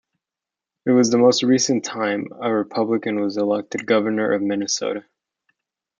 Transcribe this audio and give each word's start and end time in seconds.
It 0.87 0.89
was 0.93 1.11
the 1.11 1.19
most 1.19 1.43
recent 1.43 1.85
time 1.85 2.29
a 2.41 2.51
Republican 2.51 3.19
was 3.19 3.37
elected 3.37 3.85
governor 3.85 4.31
of 4.31 4.41
Minnesota. 4.41 5.05